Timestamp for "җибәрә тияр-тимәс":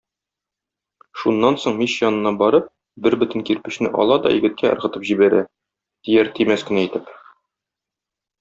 5.11-6.67